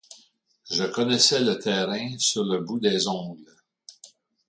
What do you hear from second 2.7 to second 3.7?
des ongles.